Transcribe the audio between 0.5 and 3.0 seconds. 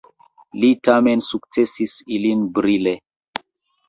Li tamen sukcesis ilin brile.